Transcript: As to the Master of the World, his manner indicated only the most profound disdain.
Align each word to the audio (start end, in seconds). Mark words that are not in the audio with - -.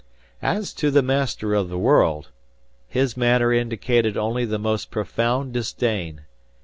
As 0.41 0.73
to 0.73 0.89
the 0.89 1.03
Master 1.03 1.53
of 1.53 1.69
the 1.69 1.77
World, 1.77 2.29
his 2.87 3.15
manner 3.15 3.53
indicated 3.53 4.17
only 4.17 4.45
the 4.45 4.57
most 4.57 4.89
profound 4.89 5.53
disdain. 5.53 6.21